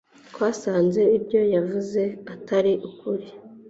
[0.31, 2.01] Twasanze ibyo yavuze
[2.33, 3.27] atari ukuri.